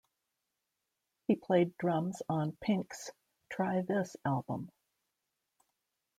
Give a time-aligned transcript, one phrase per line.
[1.27, 3.11] He played drums on P!nk's
[3.51, 4.71] Try This album.